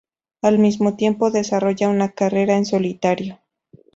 [0.41, 3.37] Al mismo tiempo, desarrolla una carrera en solitario.